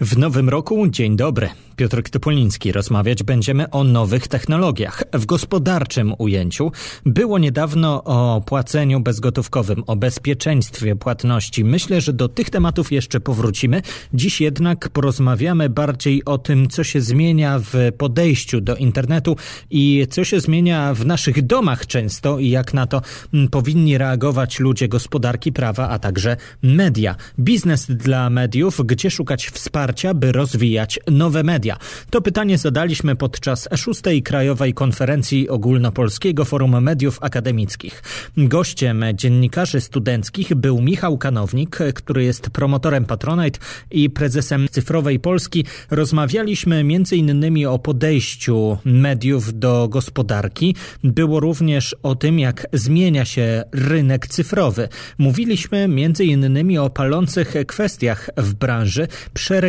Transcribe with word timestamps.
W 0.00 0.18
nowym 0.18 0.48
roku 0.48 0.88
dzień 0.88 1.16
dobry. 1.16 1.48
Piotr 1.76 2.02
Topoliński. 2.02 2.72
Rozmawiać 2.72 3.22
będziemy 3.22 3.70
o 3.70 3.84
nowych 3.84 4.28
technologiach. 4.28 5.02
W 5.12 5.26
gospodarczym 5.26 6.14
ujęciu 6.18 6.72
było 7.06 7.38
niedawno 7.38 8.04
o 8.04 8.42
płaceniu 8.46 9.00
bezgotówkowym, 9.00 9.84
o 9.86 9.96
bezpieczeństwie 9.96 10.96
płatności. 10.96 11.64
Myślę, 11.64 12.00
że 12.00 12.12
do 12.12 12.28
tych 12.28 12.50
tematów 12.50 12.92
jeszcze 12.92 13.20
powrócimy. 13.20 13.82
Dziś 14.14 14.40
jednak 14.40 14.88
porozmawiamy 14.88 15.68
bardziej 15.68 16.24
o 16.24 16.38
tym, 16.38 16.68
co 16.68 16.84
się 16.84 17.00
zmienia 17.00 17.58
w 17.58 17.92
podejściu 17.98 18.60
do 18.60 18.76
internetu 18.76 19.36
i 19.70 20.06
co 20.10 20.24
się 20.24 20.40
zmienia 20.40 20.94
w 20.94 21.06
naszych 21.06 21.46
domach 21.46 21.86
często 21.86 22.38
i 22.38 22.50
jak 22.50 22.74
na 22.74 22.86
to 22.86 23.02
mm, 23.34 23.48
powinni 23.48 23.98
reagować 23.98 24.60
ludzie 24.60 24.88
gospodarki 24.88 25.52
prawa, 25.52 25.88
a 25.88 25.98
także 25.98 26.36
media. 26.62 27.16
Biznes 27.38 27.86
dla 27.86 28.30
mediów, 28.30 28.80
gdzie 28.86 29.10
szukać 29.10 29.46
wsparcia, 29.46 29.87
by 30.14 30.32
rozwijać 30.32 31.00
nowe 31.10 31.42
media? 31.42 31.76
To 32.10 32.20
pytanie 32.20 32.58
zadaliśmy 32.58 33.16
podczas 33.16 33.68
szóstej 33.76 34.22
Krajowej 34.22 34.74
Konferencji 34.74 35.48
Ogólnopolskiego 35.48 36.44
Forum 36.44 36.82
Mediów 36.82 37.18
Akademickich. 37.20 38.02
Gościem 38.36 39.04
dziennikarzy 39.14 39.80
studenckich 39.80 40.54
był 40.54 40.82
Michał 40.82 41.18
Kanownik, 41.18 41.78
który 41.94 42.24
jest 42.24 42.50
promotorem 42.50 43.04
Patronite 43.04 43.58
i 43.90 44.10
prezesem 44.10 44.66
Cyfrowej 44.70 45.20
Polski. 45.20 45.64
Rozmawialiśmy 45.90 46.76
m.in. 46.76 47.66
o 47.66 47.78
podejściu 47.78 48.78
mediów 48.84 49.58
do 49.58 49.88
gospodarki. 49.88 50.74
Było 51.04 51.40
również 51.40 51.96
o 52.02 52.14
tym, 52.14 52.38
jak 52.38 52.66
zmienia 52.72 53.24
się 53.24 53.64
rynek 53.72 54.26
cyfrowy. 54.26 54.88
Mówiliśmy 55.18 55.78
m.in. 55.78 56.78
o 56.78 56.90
palących 56.90 57.54
kwestiach 57.66 58.30
w 58.36 58.54
branży, 58.54 59.08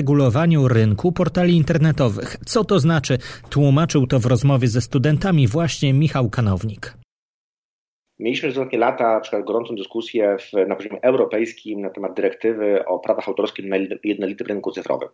przeregulowaniu 0.10 0.68
rynku 0.68 1.12
portali 1.12 1.58
internetowych. 1.58 2.38
Co 2.46 2.64
to 2.64 2.80
znaczy? 2.80 3.18
Tłumaczył 3.50 4.08
to 4.08 4.20
w 4.20 4.26
rozmowie 4.26 4.68
ze 4.68 4.82
studentami 4.82 5.48
właśnie 5.48 5.94
Michał 5.94 6.30
Kanownik. 6.30 6.94
Mieliśmy 8.20 8.50
przez 8.50 8.58
ostatnie 8.58 8.80
lata 8.80 9.14
na 9.14 9.20
przykład 9.20 9.46
gorącą 9.46 9.76
dyskusję 9.76 10.38
w, 10.40 10.68
na 10.68 10.76
poziomie 10.76 11.02
europejskim 11.02 11.82
na 11.82 11.90
temat 11.90 12.14
dyrektywy 12.14 12.86
o 12.86 13.00
prawach 13.00 13.28
autorskich 13.28 13.66
na 13.66 13.78
jednolitym 14.04 14.48
rynku 14.48 14.72
cyfrowym, 14.72 15.10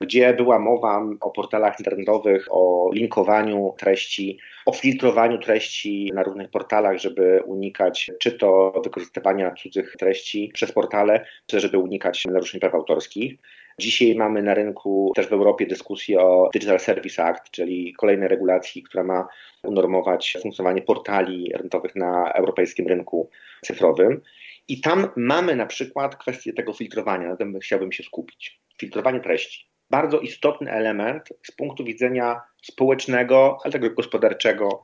gdzie 0.00 0.34
była 0.34 0.58
mowa 0.58 1.02
o 1.20 1.30
portalach 1.30 1.80
internetowych, 1.80 2.46
o 2.50 2.90
linkowaniu 2.92 3.74
treści, 3.78 4.38
o 4.66 4.72
filtrowaniu 4.72 5.38
treści 5.38 6.10
na 6.14 6.22
różnych 6.22 6.50
portalach, 6.50 6.98
żeby 6.98 7.42
unikać 7.46 8.10
czy 8.20 8.32
to 8.32 8.72
wykorzystywania 8.84 9.54
cudzych 9.62 9.96
treści 9.98 10.50
przez 10.54 10.72
portale, 10.72 11.26
czy 11.46 11.60
żeby 11.60 11.78
unikać 11.78 12.24
naruszeń 12.24 12.60
praw 12.60 12.74
autorskich. 12.74 13.34
Dzisiaj 13.78 14.14
mamy 14.14 14.42
na 14.42 14.54
rynku 14.54 15.12
też 15.14 15.28
w 15.28 15.32
Europie 15.32 15.66
dyskusję 15.66 16.20
o 16.20 16.50
Digital 16.52 16.80
Service 16.80 17.24
Act, 17.24 17.50
czyli 17.50 17.94
kolejnej 17.94 18.28
regulacji, 18.28 18.82
która 18.82 19.04
ma 19.04 19.28
unormować 19.62 20.36
funkcjonowanie 20.42 20.82
portali 20.82 21.52
rynkowych 21.54 21.96
na 21.96 22.32
europejskim 22.32 22.86
rynku 22.86 23.30
cyfrowym. 23.62 24.20
I 24.68 24.80
tam 24.80 25.08
mamy 25.16 25.56
na 25.56 25.66
przykład 25.66 26.16
kwestię 26.16 26.52
tego 26.52 26.72
filtrowania, 26.72 27.28
na 27.28 27.36
tym 27.36 27.58
chciałbym 27.60 27.92
się 27.92 28.02
skupić. 28.02 28.60
Filtrowanie 28.78 29.20
treści. 29.20 29.66
Bardzo 29.90 30.20
istotny 30.20 30.70
element 30.70 31.28
z 31.42 31.50
punktu 31.50 31.84
widzenia 31.84 32.40
społecznego, 32.62 33.58
ale 33.64 33.72
także 33.72 33.90
gospodarczego, 33.90 34.82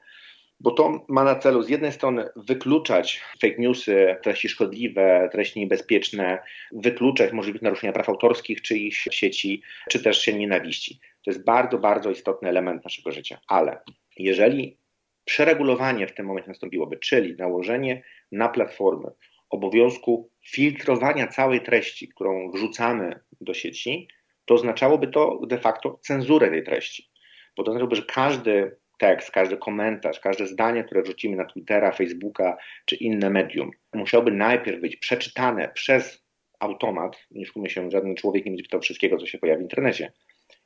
bo 0.60 0.70
to 0.70 1.04
ma 1.08 1.24
na 1.24 1.34
celu 1.34 1.62
z 1.62 1.68
jednej 1.68 1.92
strony 1.92 2.28
wykluczać 2.36 3.22
fake 3.40 3.54
newsy, 3.58 4.16
treści 4.22 4.48
szkodliwe, 4.48 5.28
treści 5.32 5.60
niebezpieczne, 5.60 6.38
wykluczać 6.72 7.32
możliwość 7.32 7.62
naruszenia 7.62 7.92
praw 7.92 8.08
autorskich 8.08 8.62
czyichś 8.62 9.08
sieci, 9.10 9.62
czy 9.90 10.02
też 10.02 10.22
się 10.22 10.34
nienawiści. 10.34 11.00
To 11.24 11.30
jest 11.30 11.44
bardzo, 11.44 11.78
bardzo 11.78 12.10
istotny 12.10 12.48
element 12.48 12.84
naszego 12.84 13.12
życia. 13.12 13.38
Ale 13.48 13.80
jeżeli 14.16 14.76
przeregulowanie 15.24 16.06
w 16.06 16.14
tym 16.14 16.26
momencie 16.26 16.50
nastąpiłoby, 16.50 16.96
czyli 16.96 17.36
nałożenie 17.36 18.02
na 18.32 18.48
platformy 18.48 19.10
obowiązku 19.50 20.30
filtrowania 20.44 21.26
całej 21.26 21.60
treści, 21.60 22.08
którą 22.08 22.50
wrzucamy 22.50 23.20
do 23.40 23.54
sieci, 23.54 24.08
to 24.44 24.54
oznaczałoby 24.54 25.08
to 25.08 25.40
de 25.46 25.58
facto 25.58 25.98
cenzurę 26.02 26.50
tej 26.50 26.64
treści. 26.64 27.10
Bo 27.56 27.62
to 27.62 27.70
oznaczałoby, 27.70 27.96
że 27.96 28.02
każdy 28.02 28.76
tekst, 28.98 29.30
każdy 29.30 29.56
komentarz, 29.56 30.20
każde 30.20 30.46
zdanie, 30.46 30.84
które 30.84 31.02
wrzucimy 31.02 31.36
na 31.36 31.44
Twittera, 31.44 31.92
Facebooka 31.92 32.56
czy 32.84 32.96
inne 32.96 33.30
medium, 33.30 33.70
musiałby 33.94 34.30
najpierw 34.30 34.80
być 34.80 34.96
przeczytane 34.96 35.68
przez 35.74 36.24
automat, 36.60 37.26
nie 37.30 37.46
szukamy 37.46 37.70
się, 37.70 37.90
żaden 37.90 38.14
człowiek 38.14 38.44
nie 38.44 38.50
będzie 38.50 38.64
czytał 38.64 38.80
wszystkiego, 38.80 39.16
co 39.16 39.26
się 39.26 39.38
pojawi 39.38 39.58
w 39.58 39.62
internecie. 39.62 40.12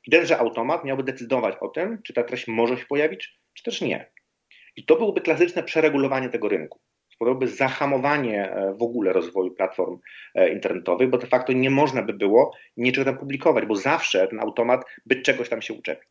I 0.06 0.10
tenże 0.10 0.38
automat 0.38 0.84
miałby 0.84 1.02
decydować 1.02 1.56
o 1.60 1.68
tym, 1.68 2.02
czy 2.02 2.12
ta 2.12 2.24
treść 2.24 2.48
może 2.48 2.76
się 2.76 2.86
pojawić, 2.86 3.38
czy 3.54 3.62
też 3.62 3.80
nie. 3.80 4.12
I 4.76 4.84
to 4.84 4.96
byłoby 4.96 5.20
klasyczne 5.20 5.62
przeregulowanie 5.62 6.28
tego 6.28 6.48
rynku. 6.48 6.80
Spowodowałoby 7.14 7.48
zahamowanie 7.48 8.50
e, 8.50 8.74
w 8.74 8.82
ogóle 8.82 9.12
rozwoju 9.12 9.54
platform 9.54 9.98
e, 10.34 10.52
internetowych, 10.52 11.10
bo 11.10 11.18
de 11.18 11.26
facto 11.26 11.52
nie 11.52 11.70
można 11.70 12.02
by 12.02 12.12
było 12.12 12.56
niczego 12.76 13.04
tam 13.04 13.18
publikować, 13.18 13.66
bo 13.66 13.76
zawsze 13.76 14.28
ten 14.28 14.40
automat 14.40 14.84
by 15.06 15.22
czegoś 15.22 15.48
tam 15.48 15.62
się 15.62 15.74
uczepił. 15.74 16.08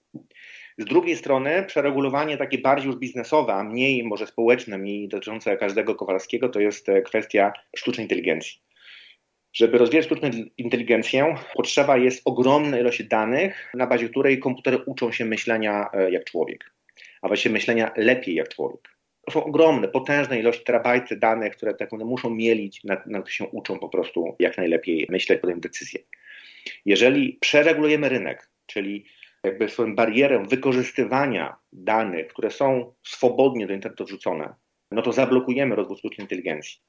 Z 0.77 0.85
drugiej 0.85 1.15
strony 1.15 1.63
przeregulowanie 1.67 2.37
takie 2.37 2.57
bardziej 2.57 2.87
już 2.87 2.95
biznesowe, 2.95 3.53
a 3.53 3.63
mniej 3.63 4.03
może 4.03 4.27
społeczne, 4.27 4.77
mniej 4.77 5.07
dotyczące 5.07 5.57
każdego 5.57 5.95
Kowalskiego, 5.95 6.49
to 6.49 6.59
jest 6.59 6.89
e, 6.89 7.01
kwestia 7.01 7.53
sztucznej 7.75 8.05
inteligencji. 8.05 8.61
Żeby 9.53 9.77
rozwijać 9.77 10.05
sztuczną 10.05 10.29
inteligencję, 10.57 11.35
potrzeba 11.55 11.97
jest 11.97 12.21
ogromnej 12.25 12.81
ilości 12.81 13.05
danych, 13.07 13.71
na 13.73 13.87
bazie 13.87 14.09
której 14.09 14.39
komputery 14.39 14.77
uczą 14.85 15.11
się 15.11 15.25
myślenia 15.25 15.89
e, 15.93 16.11
jak 16.11 16.25
człowiek, 16.25 16.71
a 17.21 17.27
właściwie 17.27 17.53
myślenia 17.53 17.91
lepiej 17.95 18.35
jak 18.35 18.49
człowiek. 18.49 18.97
To 19.25 19.31
są 19.31 19.43
ogromne, 19.43 19.87
potężne 19.87 20.39
ilości 20.39 20.63
terabajty 20.63 21.15
danych, 21.15 21.55
które 21.55 21.73
tak 21.73 21.93
one 21.93 22.05
muszą 22.05 22.29
mielić, 22.29 22.83
na, 22.83 23.01
na 23.05 23.25
się 23.25 23.45
uczą 23.45 23.79
po 23.79 23.89
prostu 23.89 24.35
jak 24.39 24.57
najlepiej 24.57 25.07
myśleć, 25.09 25.41
podejmować 25.41 25.63
decyzje. 25.63 25.99
Jeżeli 26.85 27.37
przeregulujemy 27.41 28.09
rynek, 28.09 28.49
czyli 28.65 29.05
jakby 29.43 29.69
swoją 29.69 29.95
barierę 29.95 30.43
wykorzystywania 30.49 31.55
danych, 31.73 32.27
które 32.27 32.51
są 32.51 32.93
swobodnie 33.03 33.67
do 33.67 33.73
internetu 33.73 34.05
wrzucone, 34.05 34.53
no 34.91 35.01
to 35.01 35.13
zablokujemy 35.13 35.75
rozwój 35.75 35.97
sztucznej 35.97 36.25
inteligencji. 36.25 36.79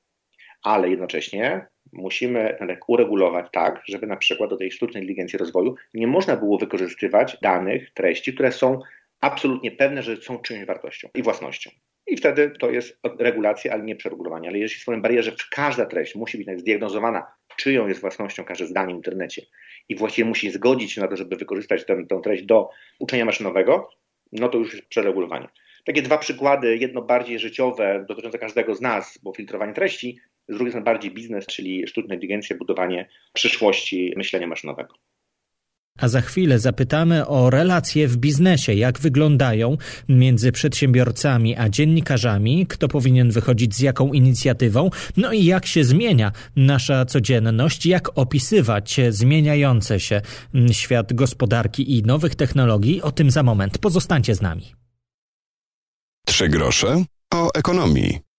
Ale 0.62 0.90
jednocześnie 0.90 1.66
musimy 1.92 2.58
uregulować 2.88 3.46
tak, 3.52 3.82
żeby 3.88 4.06
na 4.06 4.16
przykład 4.16 4.50
do 4.50 4.56
tej 4.56 4.70
sztucznej 4.70 5.02
inteligencji 5.02 5.38
rozwoju 5.38 5.74
nie 5.94 6.06
można 6.06 6.36
było 6.36 6.58
wykorzystywać 6.58 7.36
danych, 7.42 7.90
treści, 7.94 8.34
które 8.34 8.52
są 8.52 8.80
absolutnie 9.20 9.70
pewne, 9.70 10.02
że 10.02 10.16
są 10.16 10.38
czyjąś 10.38 10.66
wartością 10.66 11.08
i 11.14 11.22
własnością. 11.22 11.70
I 12.06 12.16
wtedy 12.16 12.50
to 12.60 12.70
jest 12.70 13.00
regulacja, 13.18 13.72
ale 13.72 13.82
nie 13.82 13.96
przeregulowanie. 13.96 14.48
Ale 14.48 14.58
jeśli 14.58 14.80
stworzymy 14.80 15.02
barierę, 15.02 15.22
że 15.22 15.32
każda 15.50 15.86
treść 15.86 16.14
musi 16.14 16.44
być 16.44 16.60
zdiagnozowana, 16.60 17.26
czyją 17.56 17.88
jest 17.88 18.00
własnością 18.00 18.44
każde 18.44 18.66
zdanie 18.66 18.94
w 18.94 18.96
internecie 18.96 19.42
i 19.88 19.96
właściwie 19.96 20.28
musi 20.28 20.50
zgodzić 20.50 20.92
się 20.92 21.00
na 21.00 21.08
to, 21.08 21.16
żeby 21.16 21.36
wykorzystać 21.36 21.86
tę, 21.86 22.20
treść 22.22 22.42
do 22.44 22.70
uczenia 22.98 23.24
maszynowego, 23.24 23.90
no 24.32 24.48
to 24.48 24.58
już 24.58 24.74
jest 24.74 24.86
przeregulowanie. 24.86 25.48
Takie 25.84 26.02
dwa 26.02 26.18
przykłady, 26.18 26.76
jedno 26.76 27.02
bardziej 27.02 27.38
życiowe, 27.38 28.04
dotyczące 28.08 28.38
każdego 28.38 28.74
z 28.74 28.80
nas, 28.80 29.18
bo 29.22 29.32
filtrowanie 29.34 29.72
treści, 29.72 30.18
z 30.48 30.54
drugiej 30.54 30.70
strony 30.70 30.84
bardziej 30.84 31.10
biznes, 31.10 31.46
czyli 31.46 31.86
sztuczna 31.86 32.14
inteligencja, 32.14 32.56
budowanie 32.56 33.08
przyszłości 33.32 34.12
myślenia 34.16 34.46
maszynowego. 34.46 34.94
A 35.98 36.08
za 36.08 36.20
chwilę 36.20 36.58
zapytamy 36.58 37.26
o 37.26 37.50
relacje 37.50 38.08
w 38.08 38.16
biznesie, 38.16 38.74
jak 38.74 38.98
wyglądają 38.98 39.76
między 40.08 40.52
przedsiębiorcami 40.52 41.56
a 41.56 41.68
dziennikarzami, 41.68 42.66
kto 42.66 42.88
powinien 42.88 43.30
wychodzić 43.30 43.76
z 43.76 43.80
jaką 43.80 44.12
inicjatywą, 44.12 44.90
no 45.16 45.32
i 45.32 45.44
jak 45.44 45.66
się 45.66 45.84
zmienia 45.84 46.32
nasza 46.56 47.04
codzienność, 47.04 47.86
jak 47.86 48.18
opisywać 48.18 49.00
zmieniający 49.10 50.00
się 50.00 50.20
świat 50.72 51.12
gospodarki 51.12 51.98
i 51.98 52.02
nowych 52.02 52.34
technologii. 52.34 53.02
O 53.02 53.12
tym 53.12 53.30
za 53.30 53.42
moment. 53.42 53.78
Pozostańcie 53.78 54.34
z 54.34 54.42
nami. 54.42 54.72
Trzy 56.26 56.48
grosze 56.48 57.04
o 57.34 57.50
ekonomii. 57.54 58.31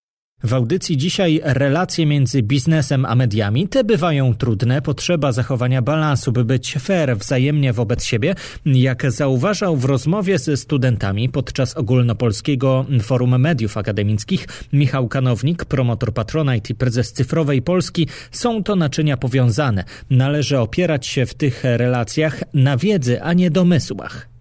W 0.43 0.53
audycji 0.53 0.97
dzisiaj 0.97 1.41
relacje 1.43 2.05
między 2.05 2.41
biznesem 2.41 3.05
a 3.05 3.15
mediami 3.15 3.67
te 3.67 3.83
bywają 3.83 4.35
trudne, 4.35 4.81
potrzeba 4.81 5.31
zachowania 5.31 5.81
balansu, 5.81 6.31
by 6.31 6.45
być 6.45 6.73
fair 6.73 7.17
wzajemnie 7.17 7.73
wobec 7.73 8.05
siebie, 8.05 8.35
jak 8.65 9.11
zauważał 9.11 9.77
w 9.77 9.85
rozmowie 9.85 10.39
ze 10.39 10.57
studentami 10.57 11.29
podczas 11.29 11.77
ogólnopolskiego 11.77 12.85
Forum 13.01 13.39
Mediów 13.39 13.77
Akademickich 13.77 14.47
Michał 14.73 15.07
Kanownik, 15.07 15.65
promotor 15.65 16.13
Patronite 16.13 16.73
i 16.73 16.75
prezes 16.75 17.13
Cyfrowej 17.13 17.61
Polski, 17.61 18.07
są 18.31 18.63
to 18.63 18.75
naczynia 18.75 19.17
powiązane. 19.17 19.83
Należy 20.09 20.59
opierać 20.59 21.07
się 21.07 21.25
w 21.25 21.33
tych 21.33 21.63
relacjach 21.63 22.43
na 22.53 22.77
wiedzy, 22.77 23.21
a 23.21 23.33
nie 23.33 23.51
domysłach. 23.51 24.32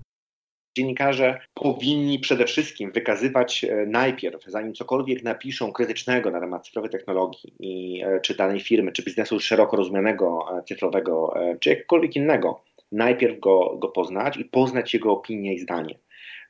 Dziennikarze 0.76 1.40
powinni 1.54 2.18
przede 2.18 2.44
wszystkim 2.44 2.92
wykazywać 2.92 3.64
e, 3.64 3.86
najpierw, 3.86 4.44
zanim 4.46 4.74
cokolwiek 4.74 5.22
napiszą 5.22 5.72
krytycznego 5.72 6.30
na 6.30 6.40
temat 6.40 6.66
cyfrowej 6.66 6.90
technologii 6.90 7.54
i, 7.60 8.02
e, 8.04 8.20
czy 8.20 8.36
danej 8.36 8.60
firmy, 8.60 8.92
czy 8.92 9.02
biznesu 9.02 9.40
szeroko 9.40 9.76
rozumianego 9.76 10.58
e, 10.58 10.62
cyfrowego, 10.62 11.34
czy 11.60 11.70
jakkolwiek 11.70 12.16
innego, 12.16 12.62
najpierw 12.92 13.40
go, 13.40 13.76
go 13.78 13.88
poznać 13.88 14.36
i 14.36 14.44
poznać 14.44 14.94
jego 14.94 15.12
opinię 15.12 15.54
i 15.54 15.58
zdanie. 15.58 15.98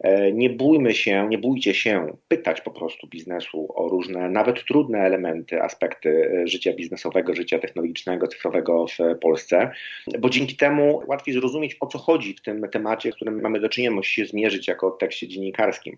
E, 0.03 0.33
nie 0.33 0.51
bójmy 0.51 0.95
się, 0.95 1.27
nie 1.29 1.39
bójcie 1.39 1.75
się 1.75 2.17
pytać 2.29 2.61
po 2.61 2.71
prostu 2.71 3.07
biznesu 3.07 3.69
o 3.75 3.89
różne, 3.89 4.31
nawet 4.31 4.65
trudne 4.65 4.99
elementy, 4.99 5.63
aspekty 5.63 6.31
e, 6.43 6.47
życia 6.47 6.73
biznesowego, 6.73 7.35
życia 7.35 7.59
technologicznego, 7.59 8.29
cyfrowego 8.29 8.87
w 8.87 9.19
Polsce, 9.19 9.71
bo 10.19 10.31
dzięki 10.31 10.57
temu 10.57 11.03
łatwiej 11.07 11.35
zrozumieć, 11.35 11.77
o 11.81 11.87
co 11.87 11.99
chodzi 11.99 12.35
w 12.35 12.43
tym 12.43 12.69
temacie, 12.69 13.13
z 13.13 13.15
którym 13.15 13.41
mamy 13.41 13.61
do 13.61 13.69
czynienia, 13.69 13.95
musi 13.95 14.15
się 14.15 14.27
zmierzyć 14.27 14.69
jako 14.69 14.91
tekście 14.91 15.29
dziennikarskim. 15.29 15.97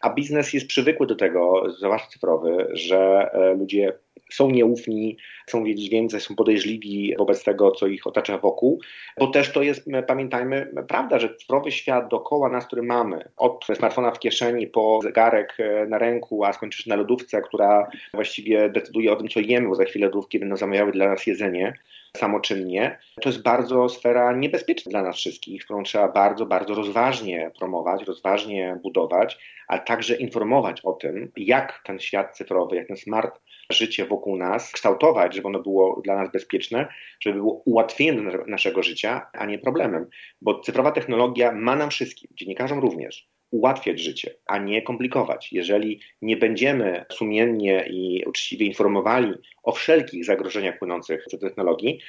A 0.00 0.10
biznes 0.10 0.52
jest 0.52 0.66
przywykły 0.66 1.06
do 1.06 1.14
tego, 1.14 1.72
zwłaszcza 1.78 2.08
cyfrowy, 2.08 2.66
że 2.72 3.30
e, 3.32 3.54
ludzie 3.54 3.92
są 4.30 4.50
nieufni, 4.50 5.16
chcą 5.46 5.64
wiedzieć 5.64 5.88
więcej, 5.88 6.20
są 6.20 6.34
podejrzliwi 6.34 7.14
wobec 7.18 7.44
tego, 7.44 7.70
co 7.70 7.86
ich 7.86 8.06
otacza 8.06 8.38
wokół, 8.38 8.80
bo 9.18 9.26
też 9.26 9.52
to 9.52 9.62
jest, 9.62 9.90
pamiętajmy, 10.06 10.72
prawda, 10.88 11.18
że 11.18 11.34
cyfrowy 11.34 11.72
świat 11.72 12.08
dookoła 12.08 12.48
nas, 12.48 12.66
który 12.66 12.82
mamy, 12.82 13.28
od 13.36 13.66
smartfona 13.74 14.10
w 14.10 14.18
kieszeni 14.18 14.66
po 14.66 15.00
zegarek 15.02 15.56
e, 15.58 15.86
na 15.86 15.98
ręku, 15.98 16.44
a 16.44 16.52
skończysz 16.52 16.86
na 16.86 16.96
lodówce, 16.96 17.42
która 17.42 17.90
właściwie 18.14 18.68
decyduje 18.68 19.12
o 19.12 19.16
tym, 19.16 19.28
co 19.28 19.40
jemy, 19.40 19.68
bo 19.68 19.74
za 19.74 19.84
chwilę 19.84 20.06
lodówki 20.06 20.38
będą 20.38 20.56
zamawiały 20.56 20.92
dla 20.92 21.08
nas 21.08 21.26
jedzenie, 21.26 21.74
samoczynnie, 22.16 22.98
to 23.20 23.28
jest 23.28 23.42
bardzo 23.42 23.88
sfera 23.88 24.32
niebezpieczna 24.32 24.90
dla 24.90 25.02
nas 25.02 25.16
wszystkich, 25.16 25.64
którą 25.64 25.82
trzeba 25.82 26.08
bardzo, 26.08 26.46
bardzo 26.46 26.74
rozważnie 26.74 27.50
promować, 27.58 28.04
rozważnie 28.04 28.78
budować, 28.82 29.38
ale 29.68 29.80
także 29.80 30.16
informować 30.16 30.80
o 30.80 30.92
tym, 30.92 31.32
jak 31.36 31.82
ten 31.84 31.98
świat 31.98 32.36
cyfrowy, 32.36 32.76
jak 32.76 32.88
ten 32.88 32.96
smart 32.96 33.40
życie 33.72 34.06
wokół 34.06 34.36
nas 34.36 34.72
kształtować, 34.72 35.34
żeby 35.34 35.48
ono 35.48 35.62
było 35.62 36.00
dla 36.04 36.16
nas 36.16 36.32
bezpieczne, 36.32 36.88
żeby 37.20 37.38
było 37.38 37.62
ułatwieniem 37.64 38.30
naszego 38.46 38.82
życia, 38.82 39.26
a 39.32 39.46
nie 39.46 39.58
problemem. 39.58 40.06
Bo 40.42 40.60
cyfrowa 40.60 40.92
technologia 40.92 41.52
ma 41.52 41.76
nam 41.76 41.90
wszystkim, 41.90 42.30
dziennikarzom 42.34 42.78
również, 42.78 43.28
ułatwiać 43.54 44.00
życie, 44.00 44.34
a 44.46 44.58
nie 44.58 44.82
komplikować. 44.82 45.52
Jeżeli 45.52 46.00
nie 46.22 46.36
będziemy 46.36 47.04
sumiennie 47.12 47.86
i 47.90 48.24
uczciwie 48.26 48.66
informowali 48.66 49.32
o 49.62 49.72
wszelkich 49.72 50.24
zagrożeniach 50.24 50.78
płynących 50.78 51.24
z 51.28 51.40
technologii, 51.40 52.00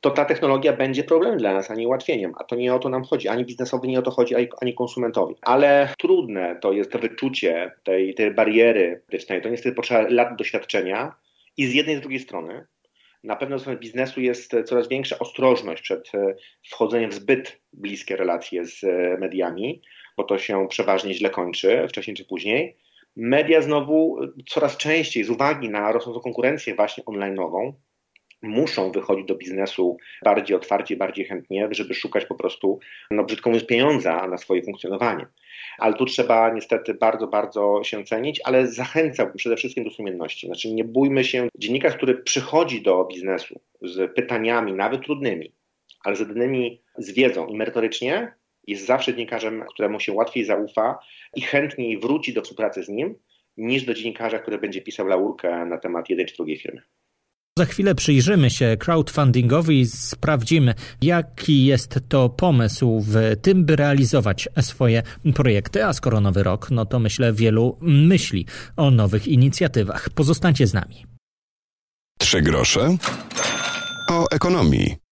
to 0.00 0.10
ta 0.10 0.24
technologia 0.24 0.72
będzie 0.72 1.04
problemem 1.04 1.38
dla 1.38 1.54
nas, 1.54 1.70
a 1.70 1.74
nie 1.74 1.86
ułatwieniem. 1.86 2.32
A 2.38 2.44
to 2.44 2.56
nie 2.56 2.74
o 2.74 2.78
to 2.78 2.88
nam 2.88 3.04
chodzi, 3.04 3.28
ani 3.28 3.44
biznesowi 3.44 3.88
nie 3.88 3.98
o 3.98 4.02
to 4.02 4.10
chodzi, 4.10 4.34
ani 4.60 4.74
konsumentowi. 4.74 5.34
Ale 5.42 5.94
trudne 5.98 6.58
to 6.60 6.72
jest 6.72 6.92
to 6.92 6.98
wyczucie 6.98 7.72
tej, 7.84 8.14
tej 8.14 8.34
bariery 8.34 9.02
To 9.42 9.48
niestety 9.48 9.74
potrzeba 9.74 10.06
lat 10.08 10.36
doświadczenia 10.36 11.14
i 11.56 11.66
z 11.66 11.74
jednej 11.74 11.94
i 11.94 11.98
z 11.98 12.00
drugiej 12.00 12.20
strony. 12.20 12.66
Na 13.24 13.36
pewno 13.36 13.58
ze 13.58 13.62
strony 13.62 13.78
biznesu 13.78 14.20
jest 14.20 14.56
coraz 14.64 14.88
większa 14.88 15.18
ostrożność 15.18 15.82
przed 15.82 16.14
e, 16.14 16.34
wchodzeniem 16.70 17.10
w 17.10 17.14
zbyt 17.14 17.60
bliskie 17.72 18.16
relacje 18.16 18.64
z 18.64 18.84
e, 18.84 19.16
mediami, 19.18 19.82
bo 20.20 20.24
to 20.24 20.38
się 20.38 20.68
przeważnie 20.68 21.14
źle 21.14 21.30
kończy, 21.30 21.86
wcześniej 21.88 22.16
czy 22.16 22.24
później. 22.24 22.76
Media 23.16 23.62
znowu 23.62 24.18
coraz 24.48 24.76
częściej, 24.76 25.24
z 25.24 25.30
uwagi 25.30 25.68
na 25.68 25.92
rosnącą 25.92 26.20
konkurencję 26.20 26.74
właśnie 26.74 27.04
online'ową, 27.04 27.72
muszą 28.42 28.92
wychodzić 28.92 29.26
do 29.26 29.34
biznesu 29.34 29.96
bardziej 30.24 30.56
otwarcie, 30.56 30.96
bardziej 30.96 31.24
chętnie, 31.24 31.68
żeby 31.70 31.94
szukać 31.94 32.26
po 32.26 32.34
prostu, 32.34 32.78
no 33.10 33.24
brzydko 33.24 33.50
mówiąc, 33.50 33.66
pieniądza 33.66 34.26
na 34.26 34.38
swoje 34.38 34.62
funkcjonowanie. 34.62 35.26
Ale 35.78 35.94
tu 35.94 36.04
trzeba 36.04 36.54
niestety 36.54 36.94
bardzo, 36.94 37.26
bardzo 37.26 37.80
się 37.84 38.04
cenić, 38.04 38.40
ale 38.44 38.66
zachęcałbym 38.66 39.36
przede 39.36 39.56
wszystkim 39.56 39.84
do 39.84 39.90
sumienności. 39.90 40.46
Znaczy 40.46 40.72
nie 40.72 40.84
bójmy 40.84 41.24
się, 41.24 41.48
dziennikarz, 41.58 41.96
który 41.96 42.14
przychodzi 42.14 42.82
do 42.82 43.04
biznesu 43.04 43.60
z 43.82 44.14
pytaniami, 44.14 44.72
nawet 44.72 45.04
trudnymi, 45.04 45.52
ale 46.04 46.16
zadanymi 46.16 46.82
z 46.98 47.10
wiedzą 47.10 47.46
i 47.46 47.56
merytorycznie, 47.56 48.39
jest 48.70 48.86
zawsze 48.86 49.12
dziennikarzem, 49.12 49.64
któremu 49.74 50.00
się 50.00 50.12
łatwiej 50.12 50.44
zaufa 50.44 50.98
i 51.36 51.40
chętniej 51.40 51.98
wróci 51.98 52.32
do 52.32 52.42
współpracy 52.42 52.84
z 52.84 52.88
nim, 52.88 53.14
niż 53.56 53.84
do 53.84 53.94
dziennikarza, 53.94 54.38
który 54.38 54.58
będzie 54.58 54.82
pisał 54.82 55.06
laurkę 55.06 55.66
na 55.66 55.78
temat 55.78 56.10
jednej 56.10 56.26
czy 56.26 56.36
drugiej 56.36 56.58
firmy. 56.58 56.82
Za 57.58 57.64
chwilę 57.64 57.94
przyjrzymy 57.94 58.50
się 58.50 58.76
crowdfundingowi 58.84 59.80
i 59.80 59.86
sprawdzimy, 59.86 60.74
jaki 61.02 61.64
jest 61.64 62.00
to 62.08 62.28
pomysł 62.28 63.00
w 63.00 63.36
tym, 63.42 63.64
by 63.64 63.76
realizować 63.76 64.48
swoje 64.60 65.02
projekty. 65.34 65.84
A 65.84 65.92
skoro 65.92 66.20
nowy 66.20 66.42
rok, 66.42 66.70
no 66.70 66.86
to 66.86 66.98
myślę 66.98 67.32
wielu 67.32 67.78
myśli 67.80 68.46
o 68.76 68.90
nowych 68.90 69.28
inicjatywach. 69.28 70.10
Pozostańcie 70.10 70.66
z 70.66 70.74
nami. 70.74 71.06
Trzy 72.18 72.42
grosze 72.42 72.96
o 74.10 74.30
ekonomii. 74.30 75.09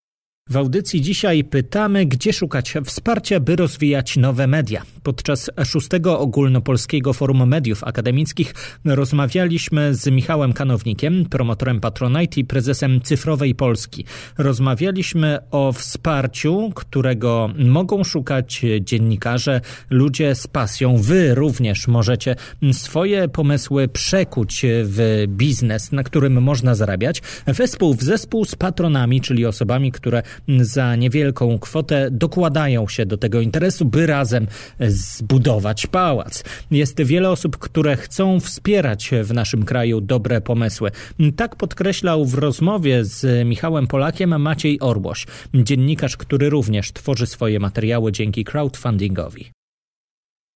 W 0.50 0.56
audycji 0.56 1.00
dzisiaj 1.00 1.44
pytamy, 1.44 2.06
gdzie 2.06 2.32
szukać 2.32 2.74
wsparcia, 2.84 3.40
by 3.40 3.56
rozwijać 3.56 4.16
nowe 4.16 4.46
media. 4.46 4.82
Podczas 5.02 5.50
szóstego 5.64 6.18
ogólnopolskiego 6.18 7.12
forum 7.12 7.48
mediów 7.48 7.84
akademickich 7.84 8.54
rozmawialiśmy 8.84 9.94
z 9.94 10.06
Michałem 10.06 10.52
Kanownikiem, 10.52 11.24
promotorem 11.24 11.80
Patronite 11.80 12.40
i 12.40 12.44
prezesem 12.44 13.00
Cyfrowej 13.00 13.54
Polski. 13.54 14.04
Rozmawialiśmy 14.38 15.38
o 15.50 15.72
wsparciu, 15.72 16.70
którego 16.74 17.50
mogą 17.58 18.04
szukać 18.04 18.62
dziennikarze, 18.80 19.60
ludzie 19.90 20.34
z 20.34 20.46
pasją. 20.46 20.96
Wy 20.96 21.34
również 21.34 21.88
możecie 21.88 22.36
swoje 22.72 23.28
pomysły 23.28 23.88
przekuć 23.88 24.62
w 24.84 25.24
biznes, 25.28 25.92
na 25.92 26.02
którym 26.02 26.42
można 26.42 26.74
zarabiać. 26.74 27.22
Wespół 27.46 27.94
w 27.94 28.02
zespół 28.02 28.44
z 28.44 28.54
patronami, 28.54 29.20
czyli 29.20 29.46
osobami, 29.46 29.92
które 29.92 30.22
za 30.60 30.96
niewielką 30.96 31.58
kwotę 31.58 32.08
dokładają 32.10 32.88
się 32.88 33.06
do 33.06 33.16
tego 33.16 33.40
interesu, 33.40 33.84
by 33.84 34.06
razem 34.06 34.46
zbudować 34.80 35.86
pałac. 35.86 36.44
Jest 36.70 37.02
wiele 37.02 37.30
osób, 37.30 37.56
które 37.56 37.96
chcą 37.96 38.40
wspierać 38.40 39.10
w 39.22 39.32
naszym 39.34 39.64
kraju 39.64 40.00
dobre 40.00 40.40
pomysły. 40.40 40.90
Tak 41.36 41.56
podkreślał 41.56 42.24
w 42.24 42.34
rozmowie 42.34 43.04
z 43.04 43.46
Michałem 43.46 43.86
Polakiem 43.86 44.42
Maciej 44.42 44.80
Orłoś, 44.80 45.26
dziennikarz, 45.54 46.16
który 46.16 46.50
również 46.50 46.92
tworzy 46.92 47.26
swoje 47.26 47.60
materiały 47.60 48.12
dzięki 48.12 48.44
crowdfundingowi. 48.44 49.57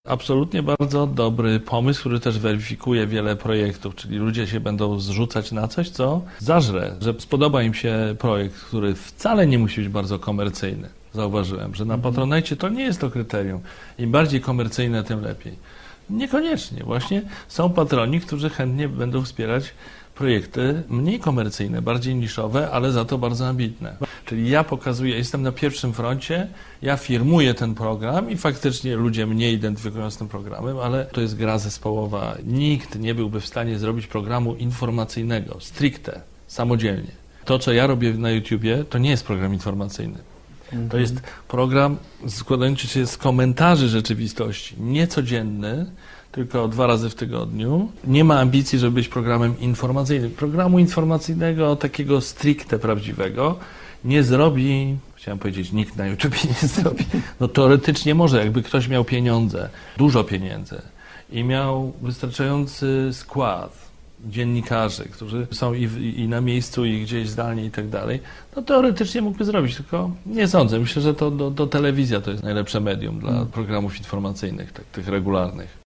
Absolutnie 0.08 0.62
bardzo 0.62 1.06
dobry 1.06 1.60
pomysł, 1.60 2.00
który 2.00 2.20
też 2.20 2.38
weryfikuje 2.38 3.06
wiele 3.06 3.36
projektów, 3.36 3.94
czyli 3.94 4.18
ludzie 4.18 4.46
się 4.46 4.60
będą 4.60 4.98
zrzucać 4.98 5.52
na 5.52 5.68
coś, 5.68 5.90
co 5.90 6.22
zażre, 6.38 6.96
że 7.00 7.14
spodoba 7.18 7.62
im 7.62 7.74
się 7.74 8.14
projekt, 8.18 8.54
który 8.54 8.94
wcale 8.94 9.46
nie 9.46 9.58
musi 9.58 9.80
być 9.80 9.90
bardzo 9.90 10.18
komercyjny. 10.18 10.88
Zauważyłem, 11.12 11.74
że 11.74 11.84
na 11.84 11.94
mhm. 11.94 12.14
Patronite 12.14 12.56
to 12.56 12.68
nie 12.68 12.84
jest 12.84 13.00
to 13.00 13.10
kryterium. 13.10 13.60
Im 13.98 14.10
bardziej 14.10 14.40
komercyjne, 14.40 15.04
tym 15.04 15.20
lepiej. 15.20 15.56
Niekoniecznie. 16.10 16.84
Właśnie 16.84 17.22
są 17.48 17.70
patroni, 17.70 18.20
którzy 18.20 18.50
chętnie 18.50 18.88
będą 18.88 19.22
wspierać 19.22 19.74
projekty 20.14 20.82
mniej 20.88 21.20
komercyjne, 21.20 21.82
bardziej 21.82 22.14
niszowe, 22.14 22.70
ale 22.70 22.92
za 22.92 23.04
to 23.04 23.18
bardzo 23.18 23.48
ambitne. 23.48 23.96
Czyli 24.24 24.50
ja 24.50 24.64
pokazuję, 24.64 25.16
jestem 25.16 25.42
na 25.42 25.52
pierwszym 25.52 25.92
froncie, 25.92 26.48
ja 26.82 26.96
firmuję 26.96 27.54
ten 27.54 27.74
program 27.74 28.30
i 28.30 28.36
faktycznie 28.36 28.96
ludzie 28.96 29.26
mnie 29.26 29.52
identyfikują 29.52 30.10
z 30.10 30.16
tym 30.16 30.28
programem, 30.28 30.78
ale 30.78 31.04
to 31.04 31.20
jest 31.20 31.36
gra 31.36 31.58
zespołowa. 31.58 32.36
Nikt 32.44 32.98
nie 32.98 33.14
byłby 33.14 33.40
w 33.40 33.46
stanie 33.46 33.78
zrobić 33.78 34.06
programu 34.06 34.54
informacyjnego, 34.54 35.56
stricte, 35.60 36.20
samodzielnie. 36.46 37.10
To, 37.44 37.58
co 37.58 37.72
ja 37.72 37.86
robię 37.86 38.12
na 38.12 38.30
YouTubie, 38.30 38.84
to 38.84 38.98
nie 38.98 39.10
jest 39.10 39.24
program 39.24 39.54
informacyjny. 39.54 40.18
To 40.90 40.98
jest 40.98 41.20
program 41.48 41.96
składający 42.28 42.88
się 42.88 43.06
z 43.06 43.16
komentarzy 43.16 43.88
rzeczywistości, 43.88 44.74
niecodzienny, 44.80 45.86
tylko 46.32 46.68
dwa 46.68 46.86
razy 46.86 47.10
w 47.10 47.14
tygodniu. 47.14 47.88
Nie 48.04 48.24
ma 48.24 48.40
ambicji, 48.40 48.78
żeby 48.78 48.94
być 48.94 49.08
programem 49.08 49.60
informacyjnym. 49.60 50.30
Programu 50.30 50.78
informacyjnego, 50.78 51.76
takiego 51.76 52.20
stricte 52.20 52.78
prawdziwego, 52.78 53.58
nie 54.04 54.22
zrobi, 54.22 54.96
chciałem 55.14 55.38
powiedzieć, 55.38 55.72
nikt 55.72 55.96
na 55.96 56.06
YouTube 56.06 56.44
nie 56.62 56.68
zrobi. 56.68 57.04
No 57.40 57.48
teoretycznie 57.48 58.14
może, 58.14 58.38
jakby 58.38 58.62
ktoś 58.62 58.88
miał 58.88 59.04
pieniądze, 59.04 59.68
dużo 59.96 60.24
pieniędzy 60.24 60.82
i 61.30 61.44
miał 61.44 61.92
wystarczający 62.02 63.08
skład 63.12 63.82
dziennikarzy, 64.24 65.04
którzy 65.04 65.46
są 65.50 65.74
i, 65.74 65.86
w, 65.86 65.98
i, 65.98 66.28
na 66.28 66.40
miejscu, 66.40 66.84
i 66.84 67.02
gdzieś 67.02 67.28
zdalnie 67.28 67.64
i 67.64 67.70
tak 67.70 67.88
dalej, 67.88 68.20
no 68.56 68.62
teoretycznie 68.62 69.22
mógłby 69.22 69.44
zrobić, 69.44 69.76
tylko 69.76 70.10
nie 70.26 70.48
sądzę. 70.48 70.78
Myślę, 70.78 71.02
że 71.02 71.14
to, 71.14 71.30
to, 71.30 71.50
to 71.50 71.66
telewizja 71.66 72.20
to 72.20 72.30
jest 72.30 72.42
najlepsze 72.42 72.80
medium 72.80 73.20
dla 73.20 73.30
hmm. 73.30 73.48
programów 73.48 73.98
informacyjnych, 73.98 74.72
tak, 74.72 74.84
tych 74.84 75.08
regularnych. 75.08 75.81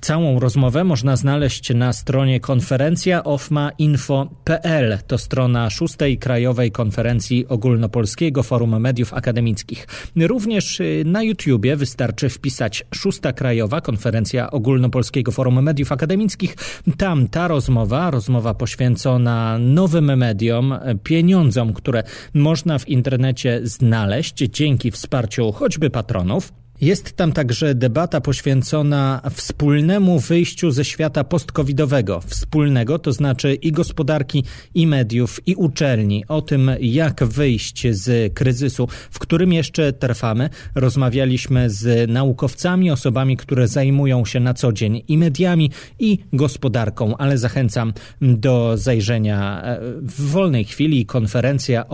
Całą 0.00 0.40
rozmowę 0.40 0.84
można 0.84 1.16
znaleźć 1.16 1.74
na 1.74 1.92
stronie 1.92 2.40
konferencja 2.40 3.24
ofma.info.pl. 3.24 4.98
To 5.06 5.18
strona 5.18 5.70
szóstej 5.70 6.18
Krajowej 6.18 6.70
Konferencji 6.70 7.48
Ogólnopolskiego 7.48 8.42
Forum 8.42 8.80
Mediów 8.80 9.14
Akademickich. 9.14 9.86
Również 10.16 10.80
y, 10.80 11.02
na 11.06 11.22
YouTubie 11.22 11.76
wystarczy 11.76 12.28
wpisać 12.28 12.84
szósta 12.94 13.32
Krajowa 13.32 13.80
Konferencja 13.80 14.50
Ogólnopolskiego 14.50 15.32
Forum 15.32 15.62
Mediów 15.62 15.92
Akademickich. 15.92 16.56
Tam 16.96 17.28
ta 17.28 17.48
rozmowa, 17.48 18.10
rozmowa 18.10 18.54
poświęcona 18.54 19.58
nowym 19.58 20.16
mediom, 20.16 20.74
pieniądzom, 21.02 21.72
które 21.72 22.02
można 22.34 22.78
w 22.78 22.88
internecie 22.88 23.60
znaleźć 23.62 24.36
dzięki 24.36 24.90
wsparciu 24.90 25.52
choćby 25.52 25.90
patronów. 25.90 26.57
Jest 26.80 27.12
tam 27.16 27.32
także 27.32 27.74
debata 27.74 28.20
poświęcona 28.20 29.20
wspólnemu 29.30 30.18
wyjściu 30.18 30.70
ze 30.70 30.84
świata 30.84 31.24
post-covidowego. 31.24 32.20
Wspólnego 32.20 32.98
to 32.98 33.12
znaczy 33.12 33.54
i 33.54 33.72
gospodarki, 33.72 34.44
i 34.74 34.86
mediów, 34.86 35.40
i 35.46 35.54
uczelni. 35.54 36.24
O 36.28 36.42
tym, 36.42 36.70
jak 36.80 37.24
wyjść 37.24 37.86
z 37.90 38.34
kryzysu, 38.34 38.88
w 39.10 39.18
którym 39.18 39.52
jeszcze 39.52 39.92
trwamy. 39.92 40.50
Rozmawialiśmy 40.74 41.70
z 41.70 42.10
naukowcami, 42.10 42.90
osobami, 42.90 43.36
które 43.36 43.68
zajmują 43.68 44.24
się 44.24 44.40
na 44.40 44.54
co 44.54 44.72
dzień 44.72 45.02
i 45.08 45.18
mediami, 45.18 45.70
i 45.98 46.18
gospodarką, 46.32 47.16
ale 47.16 47.38
zachęcam 47.38 47.92
do 48.20 48.76
zajrzenia 48.76 49.62
e, 49.62 49.80
w 50.02 50.30
wolnej 50.30 50.64
chwili 50.64 51.06
konferencja 51.06 51.88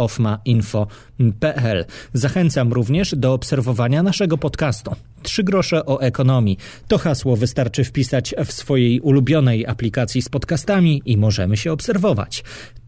Zachęcam 2.13 2.73
również 2.73 3.15
do 3.17 3.33
obserwowania 3.33 4.03
naszego 4.03 4.39
podcastu. 4.39 4.91
Trzy 5.23 5.45
grosze 5.45 5.87
o 5.87 6.01
ekonomii. 6.01 6.59
To 6.89 6.99
hasło 6.99 7.37
wystarczy 7.37 7.85
wpisać 7.85 8.35
w 8.45 8.53
swojej 8.53 9.01
ulubionej 9.01 9.67
aplikacji 9.67 10.23
z 10.23 10.29
podcastami 10.29 11.03
i 11.05 11.17
możemy 11.17 11.57
się 11.57 11.73
obserwować. 11.73 12.45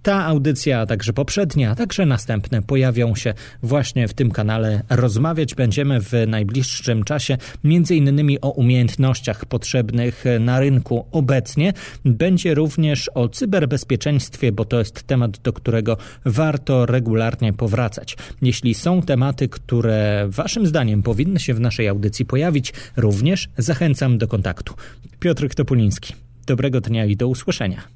Ta 0.06 0.24
audycja, 0.24 0.80
a 0.80 0.86
także 0.86 1.12
poprzednia, 1.12 1.70
a 1.70 1.74
także 1.74 2.06
następne 2.06 2.62
pojawią 2.62 3.14
się 3.14 3.34
właśnie 3.62 4.08
w 4.08 4.14
tym 4.14 4.30
kanale. 4.30 4.82
Rozmawiać 4.90 5.54
będziemy 5.54 6.00
w 6.00 6.12
najbliższym 6.26 7.04
czasie 7.04 7.36
między 7.64 7.96
innymi 7.96 8.40
o 8.40 8.50
umiejętnościach 8.50 9.44
potrzebnych 9.44 10.24
na 10.40 10.60
rynku 10.60 11.06
obecnie. 11.12 11.72
Będzie 12.04 12.54
również 12.54 13.10
o 13.14 13.28
cyberbezpieczeństwie, 13.28 14.52
bo 14.52 14.64
to 14.64 14.78
jest 14.78 15.02
temat, 15.02 15.38
do 15.38 15.52
którego 15.52 15.96
warto 16.24 16.86
regularnie 16.86 17.52
powracać. 17.52 18.16
Jeśli 18.42 18.74
są 18.74 19.02
tematy, 19.02 19.48
które 19.48 20.26
waszym 20.28 20.66
zdaniem 20.66 21.02
powinny 21.02 21.40
się 21.40 21.54
w 21.54 21.60
naszej 21.60 21.88
audycji 21.88 22.24
pojawić, 22.24 22.72
również 22.96 23.48
zachęcam 23.58 24.18
do 24.18 24.28
kontaktu. 24.28 24.74
Piotr 25.20 25.48
Topuliński. 25.54 26.14
Dobrego 26.46 26.80
dnia 26.80 27.04
i 27.04 27.16
do 27.16 27.28
usłyszenia. 27.28 27.95